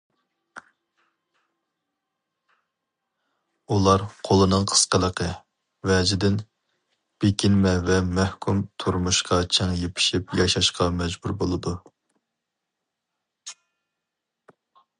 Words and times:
ئۇلار 3.75 4.05
قولىنىڭ 4.29 4.65
قىسقىلىقى 4.71 5.27
ۋەجىدىن 5.91 6.39
بېكىنمە 7.25 7.75
ۋە 7.89 7.99
مەھكۇم 8.19 8.63
تۇرمۇشقا 8.85 9.39
چىڭ 9.57 9.77
يېپىشىپ 9.83 10.37
ياشاشقا 10.41 10.87
مەجبۇر 11.03 11.35
بولىدۇ. 11.43 11.75